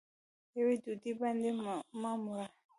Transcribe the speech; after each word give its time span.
یوې 0.57 0.75
ډوډۍ 0.83 1.11
باندې 1.21 1.49
معموره 2.01 2.47